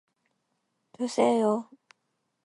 드세요. 0.93 1.53